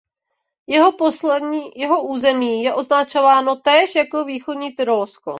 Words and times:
Jeho 1.75 2.01
území 2.01 2.61
je 2.63 2.73
označováno 2.73 3.55
též 3.55 3.95
jako 3.95 4.23
Východní 4.25 4.75
Tyrolsko. 4.75 5.29